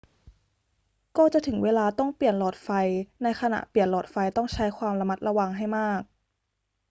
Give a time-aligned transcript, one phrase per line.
[1.17, 2.69] ก็จะถึงเวลาต้องเปลี่ยนหลอดไฟ
[3.23, 6.01] ในขณะเปลี่ยนหลอดไฟต้องใช้ความระมัดระวังให้มาก